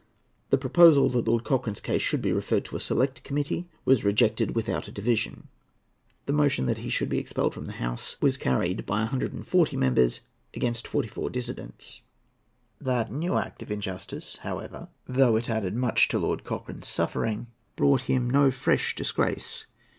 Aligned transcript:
The 0.49 0.57
proposal 0.57 1.09
that 1.09 1.27
Lord 1.27 1.43
Cochrane's 1.43 1.79
case 1.79 2.01
should 2.01 2.23
be 2.23 2.31
referred 2.31 2.65
to 2.65 2.75
a 2.75 2.79
Select 2.79 3.23
Committee 3.23 3.67
was 3.85 4.03
rejected 4.03 4.55
without 4.55 4.87
a 4.87 4.91
division. 4.91 5.47
The 6.25 6.33
motion 6.33 6.65
that 6.65 6.79
he 6.79 6.89
should 6.89 7.07
be 7.07 7.19
expelled 7.19 7.53
from 7.53 7.65
the 7.67 7.73
House 7.73 8.15
was 8.19 8.35
carried 8.35 8.87
by 8.87 9.03
a 9.03 9.05
hundred 9.05 9.31
and 9.31 9.45
forty 9.45 9.77
members, 9.77 10.21
against 10.55 10.87
forty 10.87 11.07
four 11.07 11.29
dissentients. 11.29 12.01
That 12.79 13.11
new 13.11 13.37
act 13.37 13.61
of 13.61 13.69
injustice, 13.69 14.37
however, 14.37 14.89
though 15.07 15.35
it 15.35 15.51
added 15.51 15.75
much 15.75 16.07
to 16.07 16.17
Lord 16.17 16.43
Cochrane's 16.43 16.87
suffering, 16.87 17.45
brought 17.75 18.01
him 18.01 18.27
no 18.27 18.49
fresh 18.49 18.95
disgrace. 18.95 19.67